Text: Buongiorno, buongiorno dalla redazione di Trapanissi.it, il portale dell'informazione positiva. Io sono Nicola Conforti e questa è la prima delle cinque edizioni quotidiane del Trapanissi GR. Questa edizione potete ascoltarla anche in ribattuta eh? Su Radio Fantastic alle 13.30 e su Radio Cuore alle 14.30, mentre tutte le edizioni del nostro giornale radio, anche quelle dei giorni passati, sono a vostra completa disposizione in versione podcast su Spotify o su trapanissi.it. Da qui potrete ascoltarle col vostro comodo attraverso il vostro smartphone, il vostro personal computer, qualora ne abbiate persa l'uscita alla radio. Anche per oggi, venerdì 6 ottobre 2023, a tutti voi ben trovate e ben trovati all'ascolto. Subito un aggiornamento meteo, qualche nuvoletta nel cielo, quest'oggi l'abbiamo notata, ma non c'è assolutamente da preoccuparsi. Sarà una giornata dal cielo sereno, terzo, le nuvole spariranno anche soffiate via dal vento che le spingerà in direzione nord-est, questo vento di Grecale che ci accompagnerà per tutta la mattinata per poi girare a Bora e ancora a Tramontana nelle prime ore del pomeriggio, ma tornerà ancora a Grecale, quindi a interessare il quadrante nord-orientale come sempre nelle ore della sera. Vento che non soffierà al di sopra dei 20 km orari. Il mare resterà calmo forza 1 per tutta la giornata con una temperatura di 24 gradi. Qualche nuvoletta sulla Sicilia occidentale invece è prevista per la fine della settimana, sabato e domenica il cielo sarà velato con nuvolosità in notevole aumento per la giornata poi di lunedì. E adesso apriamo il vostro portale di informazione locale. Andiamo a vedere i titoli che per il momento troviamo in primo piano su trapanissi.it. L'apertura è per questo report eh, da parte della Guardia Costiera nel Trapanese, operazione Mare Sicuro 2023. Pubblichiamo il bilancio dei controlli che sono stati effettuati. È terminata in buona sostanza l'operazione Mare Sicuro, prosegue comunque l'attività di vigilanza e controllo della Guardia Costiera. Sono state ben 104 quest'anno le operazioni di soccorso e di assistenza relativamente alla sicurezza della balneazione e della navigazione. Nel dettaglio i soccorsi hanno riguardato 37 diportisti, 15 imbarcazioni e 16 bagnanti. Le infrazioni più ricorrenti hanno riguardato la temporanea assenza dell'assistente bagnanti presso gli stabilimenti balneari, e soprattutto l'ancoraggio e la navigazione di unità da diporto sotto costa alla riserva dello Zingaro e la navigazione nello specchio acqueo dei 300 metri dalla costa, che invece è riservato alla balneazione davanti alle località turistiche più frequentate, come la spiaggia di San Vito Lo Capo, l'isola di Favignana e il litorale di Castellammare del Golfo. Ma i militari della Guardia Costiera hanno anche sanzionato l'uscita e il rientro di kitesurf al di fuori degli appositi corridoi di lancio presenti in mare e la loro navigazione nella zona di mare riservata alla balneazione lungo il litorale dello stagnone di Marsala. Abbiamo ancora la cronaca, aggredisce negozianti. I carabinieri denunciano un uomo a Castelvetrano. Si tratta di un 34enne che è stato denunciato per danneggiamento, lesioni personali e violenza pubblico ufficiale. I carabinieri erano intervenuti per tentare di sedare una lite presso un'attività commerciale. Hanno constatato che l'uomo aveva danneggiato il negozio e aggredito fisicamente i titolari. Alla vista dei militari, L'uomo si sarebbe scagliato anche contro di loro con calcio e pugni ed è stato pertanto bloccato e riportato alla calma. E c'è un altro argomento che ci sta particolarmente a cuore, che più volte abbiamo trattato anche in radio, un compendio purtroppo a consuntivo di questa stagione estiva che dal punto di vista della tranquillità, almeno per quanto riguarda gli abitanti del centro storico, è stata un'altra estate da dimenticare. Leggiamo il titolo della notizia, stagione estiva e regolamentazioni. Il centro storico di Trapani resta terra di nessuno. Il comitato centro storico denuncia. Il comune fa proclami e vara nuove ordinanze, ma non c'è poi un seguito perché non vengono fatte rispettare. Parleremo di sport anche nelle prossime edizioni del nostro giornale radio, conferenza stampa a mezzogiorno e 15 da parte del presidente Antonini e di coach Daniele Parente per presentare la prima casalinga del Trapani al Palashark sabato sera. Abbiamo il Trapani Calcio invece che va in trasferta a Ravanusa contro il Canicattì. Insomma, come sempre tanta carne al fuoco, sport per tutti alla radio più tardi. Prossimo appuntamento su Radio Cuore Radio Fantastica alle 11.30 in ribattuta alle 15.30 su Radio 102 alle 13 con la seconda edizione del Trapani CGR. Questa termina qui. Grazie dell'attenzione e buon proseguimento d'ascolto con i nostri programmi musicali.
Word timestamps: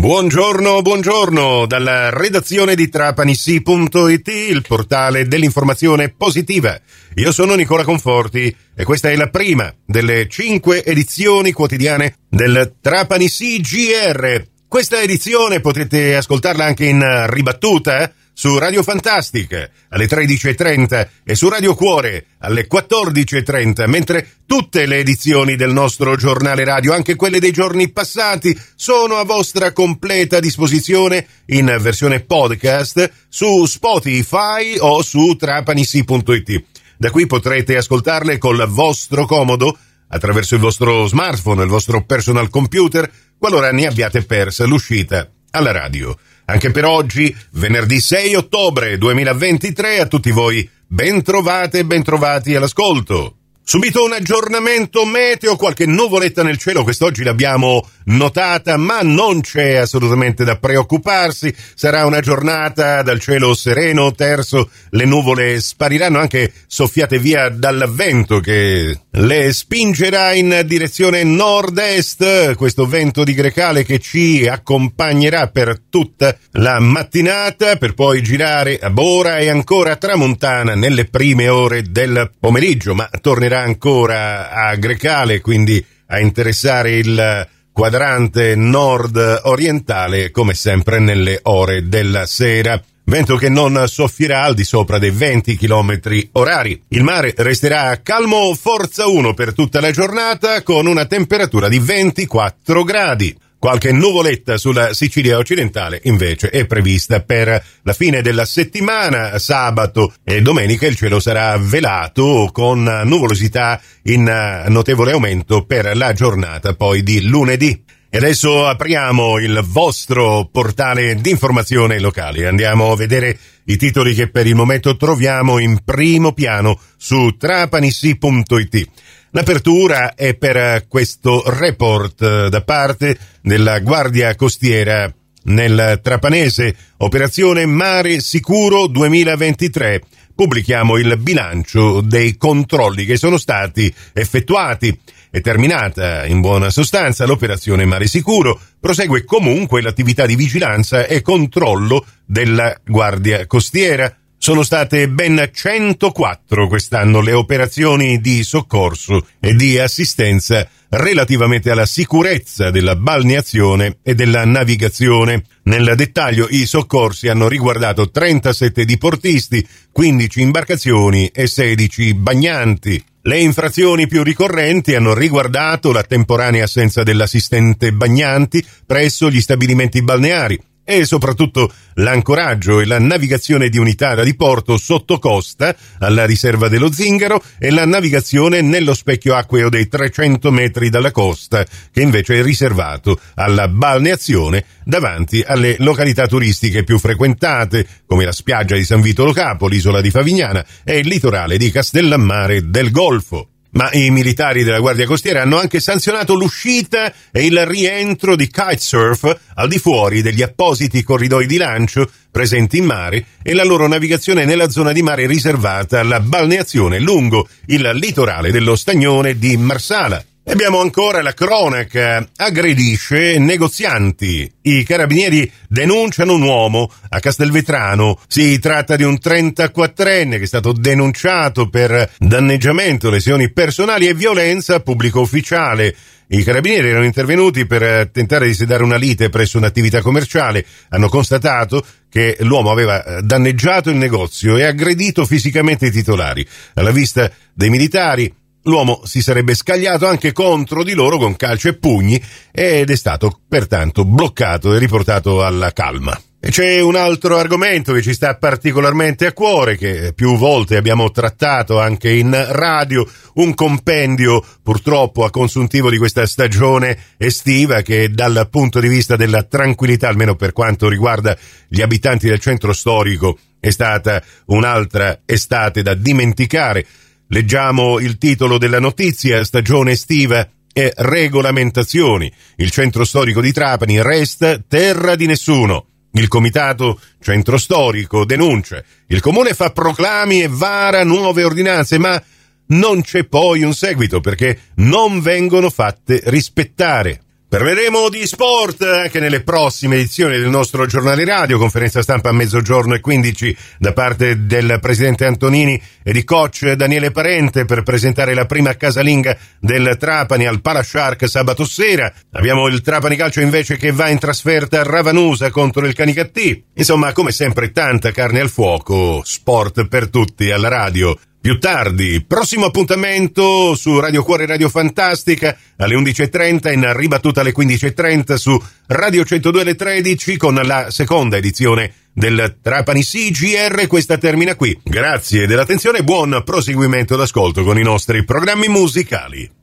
Buongiorno, 0.00 0.80
buongiorno 0.80 1.66
dalla 1.66 2.08
redazione 2.08 2.74
di 2.74 2.88
Trapanissi.it, 2.88 4.28
il 4.28 4.64
portale 4.66 5.28
dell'informazione 5.28 6.08
positiva. 6.08 6.80
Io 7.16 7.30
sono 7.32 7.54
Nicola 7.54 7.84
Conforti 7.84 8.56
e 8.74 8.84
questa 8.84 9.10
è 9.10 9.16
la 9.16 9.28
prima 9.28 9.70
delle 9.84 10.26
cinque 10.26 10.82
edizioni 10.86 11.52
quotidiane 11.52 12.14
del 12.30 12.76
Trapanissi 12.80 13.60
GR. 13.60 14.42
Questa 14.66 15.02
edizione 15.02 15.60
potete 15.60 16.16
ascoltarla 16.16 16.64
anche 16.64 16.86
in 16.86 17.26
ribattuta 17.28 18.02
eh? 18.02 18.12
Su 18.40 18.56
Radio 18.56 18.82
Fantastic 18.82 19.70
alle 19.90 20.06
13.30 20.06 21.08
e 21.24 21.34
su 21.34 21.50
Radio 21.50 21.74
Cuore 21.74 22.28
alle 22.38 22.66
14.30, 22.66 23.86
mentre 23.86 24.26
tutte 24.46 24.86
le 24.86 24.96
edizioni 24.96 25.56
del 25.56 25.74
nostro 25.74 26.16
giornale 26.16 26.64
radio, 26.64 26.94
anche 26.94 27.16
quelle 27.16 27.38
dei 27.38 27.50
giorni 27.50 27.90
passati, 27.90 28.58
sono 28.76 29.16
a 29.16 29.24
vostra 29.24 29.74
completa 29.74 30.40
disposizione 30.40 31.26
in 31.48 31.66
versione 31.82 32.20
podcast 32.20 33.12
su 33.28 33.66
Spotify 33.66 34.78
o 34.78 35.02
su 35.02 35.36
trapanissi.it. 35.36 36.64
Da 36.96 37.10
qui 37.10 37.26
potrete 37.26 37.76
ascoltarle 37.76 38.38
col 38.38 38.66
vostro 38.70 39.26
comodo 39.26 39.76
attraverso 40.08 40.54
il 40.54 40.62
vostro 40.62 41.04
smartphone, 41.04 41.62
il 41.62 41.68
vostro 41.68 42.06
personal 42.06 42.48
computer, 42.48 43.10
qualora 43.36 43.70
ne 43.70 43.86
abbiate 43.86 44.22
persa 44.22 44.64
l'uscita 44.64 45.30
alla 45.50 45.72
radio. 45.72 46.16
Anche 46.50 46.72
per 46.72 46.84
oggi, 46.84 47.32
venerdì 47.52 48.00
6 48.00 48.34
ottobre 48.34 48.98
2023, 48.98 50.00
a 50.00 50.06
tutti 50.06 50.32
voi 50.32 50.68
ben 50.84 51.22
trovate 51.22 51.78
e 51.78 51.84
ben 51.84 52.02
trovati 52.02 52.56
all'ascolto. 52.56 53.39
Subito 53.70 54.02
un 54.02 54.12
aggiornamento 54.12 55.04
meteo, 55.04 55.54
qualche 55.54 55.86
nuvoletta 55.86 56.42
nel 56.42 56.58
cielo, 56.58 56.82
quest'oggi 56.82 57.22
l'abbiamo 57.22 57.88
notata, 58.06 58.76
ma 58.76 58.98
non 59.02 59.42
c'è 59.42 59.76
assolutamente 59.76 60.42
da 60.42 60.56
preoccuparsi. 60.56 61.54
Sarà 61.76 62.04
una 62.04 62.18
giornata 62.18 63.02
dal 63.02 63.20
cielo 63.20 63.54
sereno, 63.54 64.10
terzo, 64.10 64.70
le 64.90 65.04
nuvole 65.04 65.60
spariranno 65.60 66.18
anche 66.18 66.52
soffiate 66.66 67.20
via 67.20 67.48
dal 67.48 67.88
vento 67.94 68.40
che 68.40 68.98
le 69.08 69.52
spingerà 69.52 70.32
in 70.32 70.62
direzione 70.66 71.22
nord-est, 71.22 72.56
questo 72.56 72.86
vento 72.86 73.22
di 73.22 73.34
Grecale 73.34 73.84
che 73.84 74.00
ci 74.00 74.48
accompagnerà 74.48 75.46
per 75.46 75.80
tutta 75.88 76.36
la 76.52 76.80
mattinata 76.80 77.76
per 77.76 77.94
poi 77.94 78.20
girare 78.20 78.78
a 78.80 78.90
Bora 78.90 79.38
e 79.38 79.48
ancora 79.48 79.92
a 79.92 79.96
Tramontana 79.96 80.74
nelle 80.74 81.04
prime 81.04 81.48
ore 81.48 81.82
del 81.90 82.32
pomeriggio, 82.38 82.94
ma 82.96 83.08
tornerà 83.20 83.59
ancora 83.62 84.50
a 84.50 84.74
Grecale, 84.76 85.40
quindi 85.40 85.84
a 86.06 86.18
interessare 86.20 86.96
il 86.96 87.48
quadrante 87.72 88.54
nord-orientale 88.56 90.30
come 90.30 90.54
sempre 90.54 90.98
nelle 90.98 91.40
ore 91.44 91.88
della 91.88 92.26
sera. 92.26 92.82
Vento 93.04 93.36
che 93.36 93.48
non 93.48 93.84
soffierà 93.88 94.42
al 94.42 94.54
di 94.54 94.62
sopra 94.62 94.98
dei 94.98 95.10
20 95.10 95.56
km 95.56 96.00
orari. 96.32 96.80
Il 96.88 97.02
mare 97.02 97.34
resterà 97.36 98.00
calmo 98.02 98.54
forza 98.54 99.06
1 99.06 99.34
per 99.34 99.52
tutta 99.52 99.80
la 99.80 99.90
giornata 99.90 100.62
con 100.62 100.86
una 100.86 101.06
temperatura 101.06 101.68
di 101.68 101.78
24 101.78 102.84
gradi. 102.84 103.36
Qualche 103.60 103.92
nuvoletta 103.92 104.56
sulla 104.56 104.94
Sicilia 104.94 105.36
occidentale 105.36 106.00
invece 106.04 106.48
è 106.48 106.64
prevista 106.64 107.20
per 107.20 107.62
la 107.82 107.92
fine 107.92 108.22
della 108.22 108.46
settimana, 108.46 109.38
sabato 109.38 110.14
e 110.24 110.40
domenica 110.40 110.86
il 110.86 110.96
cielo 110.96 111.20
sarà 111.20 111.58
velato 111.58 112.48
con 112.54 112.82
nuvolosità 113.04 113.78
in 114.04 114.64
notevole 114.68 115.12
aumento 115.12 115.66
per 115.66 115.94
la 115.94 116.14
giornata 116.14 116.72
poi 116.74 117.02
di 117.02 117.28
lunedì. 117.28 117.84
E 118.08 118.16
adesso 118.16 118.66
apriamo 118.66 119.38
il 119.38 119.60
vostro 119.62 120.48
portale 120.50 121.16
di 121.16 121.28
informazione 121.28 122.00
locale. 122.00 122.48
Andiamo 122.48 122.90
a 122.90 122.96
vedere 122.96 123.38
i 123.64 123.76
titoli 123.76 124.14
che 124.14 124.30
per 124.30 124.46
il 124.46 124.54
momento 124.54 124.96
troviamo 124.96 125.58
in 125.58 125.80
primo 125.84 126.32
piano 126.32 126.80
su 126.96 127.36
trapanissi.it. 127.36 128.88
L'apertura 129.32 130.14
è 130.16 130.34
per 130.34 130.86
questo 130.88 131.44
report 131.46 132.20
eh, 132.20 132.48
da 132.48 132.62
parte 132.62 133.16
della 133.40 133.78
Guardia 133.78 134.34
Costiera 134.34 135.12
nel 135.44 136.00
Trapanese, 136.02 136.74
operazione 136.96 137.64
Mare 137.64 138.18
Sicuro 138.18 138.88
2023. 138.88 140.02
Pubblichiamo 140.34 140.96
il 140.96 141.16
bilancio 141.18 142.00
dei 142.00 142.36
controlli 142.36 143.04
che 143.04 143.16
sono 143.16 143.38
stati 143.38 143.92
effettuati. 144.12 144.98
È 145.30 145.40
terminata 145.40 146.26
in 146.26 146.40
buona 146.40 146.70
sostanza 146.70 147.24
l'operazione 147.24 147.84
Mare 147.84 148.08
Sicuro, 148.08 148.60
prosegue 148.80 149.22
comunque 149.22 149.80
l'attività 149.80 150.26
di 150.26 150.34
vigilanza 150.34 151.06
e 151.06 151.22
controllo 151.22 152.04
della 152.26 152.76
Guardia 152.84 153.46
Costiera. 153.46 154.12
Sono 154.42 154.62
state 154.62 155.06
ben 155.10 155.50
104 155.52 156.66
quest'anno 156.66 157.20
le 157.20 157.34
operazioni 157.34 158.22
di 158.22 158.42
soccorso 158.42 159.26
e 159.38 159.54
di 159.54 159.78
assistenza 159.78 160.66
relativamente 160.88 161.70
alla 161.70 161.84
sicurezza 161.84 162.70
della 162.70 162.96
balneazione 162.96 163.98
e 164.02 164.14
della 164.14 164.46
navigazione. 164.46 165.44
Nel 165.64 165.92
dettaglio 165.94 166.46
i 166.48 166.64
soccorsi 166.64 167.28
hanno 167.28 167.48
riguardato 167.48 168.10
37 168.10 168.86
diportisti, 168.86 169.64
15 169.92 170.40
imbarcazioni 170.40 171.26
e 171.26 171.46
16 171.46 172.14
bagnanti. 172.14 173.04
Le 173.20 173.40
infrazioni 173.40 174.06
più 174.06 174.22
ricorrenti 174.22 174.94
hanno 174.94 175.12
riguardato 175.12 175.92
la 175.92 176.02
temporanea 176.02 176.64
assenza 176.64 177.02
dell'assistente 177.02 177.92
bagnanti 177.92 178.64
presso 178.86 179.30
gli 179.30 179.42
stabilimenti 179.42 180.00
balneari, 180.00 180.58
e 180.96 181.04
soprattutto 181.04 181.72
l'ancoraggio 181.94 182.80
e 182.80 182.84
la 182.84 182.98
navigazione 182.98 183.68
di 183.68 183.78
unità 183.78 184.14
da 184.14 184.24
diporto 184.24 184.76
sotto 184.76 185.18
costa 185.18 185.74
alla 185.98 186.24
riserva 186.24 186.68
dello 186.68 186.90
Zingaro 186.90 187.42
e 187.58 187.70
la 187.70 187.84
navigazione 187.84 188.60
nello 188.60 188.94
specchio 188.94 189.36
acqueo 189.36 189.68
dei 189.68 189.86
300 189.86 190.50
metri 190.50 190.90
dalla 190.90 191.12
costa, 191.12 191.64
che 191.92 192.00
invece 192.00 192.40
è 192.40 192.42
riservato 192.42 193.20
alla 193.34 193.68
balneazione 193.68 194.64
davanti 194.84 195.42
alle 195.46 195.76
località 195.78 196.26
turistiche 196.26 196.82
più 196.82 196.98
frequentate, 196.98 197.86
come 198.06 198.24
la 198.24 198.32
spiaggia 198.32 198.74
di 198.74 198.84
San 198.84 199.00
Vito 199.00 199.24
Lo 199.24 199.32
Capo, 199.32 199.68
l'isola 199.68 200.00
di 200.00 200.10
Favignana 200.10 200.64
e 200.82 200.98
il 200.98 201.06
litorale 201.06 201.56
di 201.56 201.70
Castellammare 201.70 202.68
del 202.68 202.90
Golfo. 202.90 203.49
Ma 203.72 203.90
i 203.92 204.10
militari 204.10 204.64
della 204.64 204.80
Guardia 204.80 205.06
Costiera 205.06 205.42
hanno 205.42 205.58
anche 205.58 205.78
sanzionato 205.78 206.34
l'uscita 206.34 207.12
e 207.30 207.44
il 207.46 207.64
rientro 207.66 208.34
di 208.34 208.48
kitesurf 208.48 209.38
al 209.54 209.68
di 209.68 209.78
fuori 209.78 210.22
degli 210.22 210.42
appositi 210.42 211.02
corridoi 211.02 211.46
di 211.46 211.56
lancio 211.56 212.10
presenti 212.30 212.78
in 212.78 212.84
mare 212.84 213.24
e 213.42 213.54
la 213.54 213.64
loro 213.64 213.86
navigazione 213.86 214.44
nella 214.44 214.70
zona 214.70 214.92
di 214.92 215.02
mare 215.02 215.26
riservata 215.26 216.00
alla 216.00 216.20
balneazione 216.20 216.98
lungo 216.98 217.48
il 217.66 217.88
litorale 217.94 218.50
dello 218.50 218.74
stagnone 218.74 219.38
di 219.38 219.56
Marsala. 219.56 220.24
Abbiamo 220.44 220.80
ancora 220.80 221.20
la 221.22 221.34
cronaca, 221.34 222.26
aggredisce 222.36 223.38
negozianti. 223.38 224.50
I 224.62 224.82
carabinieri 224.84 225.50
denunciano 225.68 226.32
un 226.32 226.42
uomo 226.42 226.90
a 227.10 227.20
Castelvetrano. 227.20 228.18
Si 228.26 228.58
tratta 228.58 228.96
di 228.96 229.04
un 229.04 229.18
34enne 229.22 230.38
che 230.38 230.42
è 230.42 230.46
stato 230.46 230.72
denunciato 230.72 231.68
per 231.68 232.10
danneggiamento, 232.18 233.10
lesioni 233.10 233.52
personali 233.52 234.08
e 234.08 234.14
violenza 234.14 234.80
pubblico 234.80 235.20
ufficiale. 235.20 235.94
I 236.28 236.42
carabinieri 236.42 236.88
erano 236.88 237.04
intervenuti 237.04 237.66
per 237.66 238.08
tentare 238.10 238.46
di 238.46 238.54
sedare 238.54 238.82
una 238.82 238.96
lite 238.96 239.28
presso 239.28 239.58
un'attività 239.58 240.00
commerciale. 240.00 240.64
Hanno 240.88 241.08
constatato 241.08 241.84
che 242.08 242.36
l'uomo 242.40 242.70
aveva 242.70 243.20
danneggiato 243.20 243.90
il 243.90 243.96
negozio 243.96 244.56
e 244.56 244.64
aggredito 244.64 245.26
fisicamente 245.26 245.86
i 245.86 245.90
titolari. 245.90 246.46
Alla 246.74 246.92
vista 246.92 247.30
dei 247.52 247.68
militari, 247.68 248.32
L'uomo 248.64 249.00
si 249.04 249.22
sarebbe 249.22 249.54
scagliato 249.54 250.06
anche 250.06 250.32
contro 250.32 250.84
di 250.84 250.92
loro 250.92 251.16
con 251.16 251.34
calcio 251.36 251.68
e 251.68 251.78
pugni 251.78 252.22
ed 252.52 252.90
è 252.90 252.96
stato 252.96 253.40
pertanto 253.48 254.04
bloccato 254.04 254.74
e 254.74 254.78
riportato 254.78 255.42
alla 255.42 255.72
calma. 255.72 256.20
E 256.42 256.48
c'è 256.48 256.80
un 256.80 256.96
altro 256.96 257.36
argomento 257.36 257.92
che 257.92 258.00
ci 258.00 258.14
sta 258.14 258.36
particolarmente 258.36 259.26
a 259.26 259.34
cuore, 259.34 259.76
che 259.76 260.14
più 260.14 260.38
volte 260.38 260.78
abbiamo 260.78 261.10
trattato 261.10 261.78
anche 261.78 262.10
in 262.10 262.34
radio, 262.52 263.06
un 263.34 263.54
compendio 263.54 264.42
purtroppo 264.62 265.24
a 265.24 265.30
consuntivo 265.30 265.90
di 265.90 265.98
questa 265.98 266.26
stagione 266.26 266.96
estiva 267.18 267.82
che 267.82 268.10
dal 268.10 268.48
punto 268.50 268.80
di 268.80 268.88
vista 268.88 269.16
della 269.16 269.42
tranquillità, 269.42 270.08
almeno 270.08 270.34
per 270.34 270.52
quanto 270.54 270.88
riguarda 270.88 271.36
gli 271.68 271.82
abitanti 271.82 272.26
del 272.26 272.40
centro 272.40 272.72
storico, 272.72 273.38
è 273.60 273.68
stata 273.68 274.22
un'altra 274.46 275.20
estate 275.26 275.82
da 275.82 275.92
dimenticare. 275.92 276.86
Leggiamo 277.32 278.00
il 278.00 278.18
titolo 278.18 278.58
della 278.58 278.80
notizia, 278.80 279.44
stagione 279.44 279.92
estiva 279.92 280.48
e 280.72 280.92
regolamentazioni. 280.96 282.30
Il 282.56 282.72
centro 282.72 283.04
storico 283.04 283.40
di 283.40 283.52
Trapani 283.52 284.02
resta 284.02 284.58
terra 284.58 285.14
di 285.14 285.26
nessuno. 285.26 285.86
Il 286.14 286.26
comitato 286.26 287.00
centro 287.20 287.56
storico 287.56 288.24
denuncia. 288.24 288.82
Il 289.06 289.20
comune 289.20 289.54
fa 289.54 289.70
proclami 289.70 290.42
e 290.42 290.48
vara 290.48 291.04
nuove 291.04 291.44
ordinanze, 291.44 291.98
ma 291.98 292.20
non 292.66 293.00
c'è 293.02 293.22
poi 293.22 293.62
un 293.62 293.74
seguito 293.74 294.20
perché 294.20 294.62
non 294.76 295.20
vengono 295.20 295.70
fatte 295.70 296.20
rispettare. 296.24 297.22
Parleremo 297.50 298.08
di 298.10 298.28
sport 298.28 298.80
anche 298.82 299.18
nelle 299.18 299.42
prossime 299.42 299.96
edizioni 299.96 300.38
del 300.38 300.48
nostro 300.48 300.86
giornale 300.86 301.24
radio, 301.24 301.58
conferenza 301.58 302.00
stampa 302.00 302.28
a 302.28 302.32
mezzogiorno 302.32 302.94
e 302.94 303.00
15 303.00 303.56
da 303.76 303.92
parte 303.92 304.46
del 304.46 304.78
presidente 304.80 305.24
Antonini 305.24 305.82
e 306.04 306.12
di 306.12 306.22
coach 306.22 306.70
Daniele 306.74 307.10
Parente 307.10 307.64
per 307.64 307.82
presentare 307.82 308.34
la 308.34 308.46
prima 308.46 308.76
casalinga 308.76 309.36
del 309.58 309.96
Trapani 309.98 310.46
al 310.46 310.60
Palashark 310.60 311.28
sabato 311.28 311.64
sera. 311.64 312.12
Abbiamo 312.34 312.68
il 312.68 312.82
Trapani 312.82 313.16
Calcio 313.16 313.40
invece 313.40 313.76
che 313.76 313.90
va 313.90 314.08
in 314.10 314.20
trasferta 314.20 314.78
a 314.78 314.84
Ravanusa 314.84 315.50
contro 315.50 315.84
il 315.88 315.92
Canicattì. 315.92 316.66
Insomma, 316.74 317.12
come 317.12 317.32
sempre 317.32 317.72
tanta 317.72 318.12
carne 318.12 318.38
al 318.38 318.48
fuoco, 318.48 319.22
sport 319.24 319.88
per 319.88 320.08
tutti 320.08 320.52
alla 320.52 320.68
radio 320.68 321.18
più 321.40 321.58
tardi. 321.58 322.24
Prossimo 322.26 322.66
appuntamento 322.66 323.74
su 323.74 323.98
Radio 323.98 324.22
Cuore 324.22 324.46
Radio 324.46 324.68
Fantastica 324.68 325.56
alle 325.76 325.94
11.30 325.94 326.72
in 326.72 326.92
ribattuta 326.94 327.40
alle 327.40 327.54
15.30 327.54 328.34
su 328.34 328.62
Radio 328.86 329.24
102 329.24 329.60
alle 329.60 329.74
13 329.74 330.36
con 330.36 330.54
la 330.54 330.90
seconda 330.90 331.36
edizione 331.36 331.92
del 332.12 332.58
Trapani 332.60 333.02
CGR. 333.02 333.86
Questa 333.86 334.18
termina 334.18 334.54
qui. 334.54 334.78
Grazie 334.82 335.46
dell'attenzione 335.46 335.98
e 335.98 336.04
buon 336.04 336.42
proseguimento 336.44 337.16
d'ascolto 337.16 337.64
con 337.64 337.78
i 337.78 337.82
nostri 337.82 338.24
programmi 338.24 338.68
musicali. 338.68 339.59